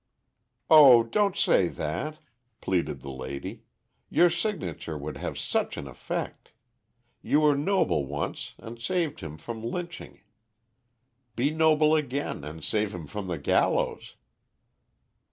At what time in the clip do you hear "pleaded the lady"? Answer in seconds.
2.59-3.65